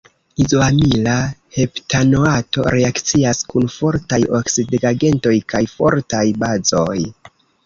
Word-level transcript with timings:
Izoamila 0.43 1.17
heptanoato 1.57 2.65
reakcias 2.77 3.43
kun 3.53 3.69
fortaj 3.75 4.19
oksidigagentoj 4.41 5.37
kaj 5.55 5.63
fortaj 5.77 6.25
bazoj. 6.47 6.97